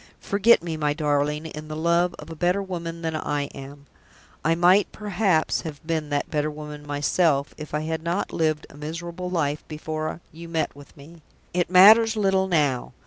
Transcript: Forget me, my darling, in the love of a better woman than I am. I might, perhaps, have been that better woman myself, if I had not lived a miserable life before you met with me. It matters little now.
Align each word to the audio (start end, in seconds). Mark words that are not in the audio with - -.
Forget 0.19 0.63
me, 0.63 0.77
my 0.77 0.93
darling, 0.95 1.45
in 1.45 1.67
the 1.67 1.75
love 1.75 2.15
of 2.17 2.31
a 2.31 2.35
better 2.35 2.63
woman 2.63 3.03
than 3.03 3.15
I 3.15 3.43
am. 3.53 3.85
I 4.43 4.55
might, 4.55 4.91
perhaps, 4.91 5.61
have 5.61 5.79
been 5.85 6.09
that 6.09 6.31
better 6.31 6.49
woman 6.49 6.87
myself, 6.87 7.53
if 7.55 7.75
I 7.75 7.81
had 7.81 8.01
not 8.01 8.33
lived 8.33 8.65
a 8.71 8.77
miserable 8.77 9.29
life 9.29 9.63
before 9.67 10.19
you 10.31 10.49
met 10.49 10.75
with 10.75 10.97
me. 10.97 11.21
It 11.53 11.69
matters 11.69 12.15
little 12.15 12.47
now. 12.47 12.93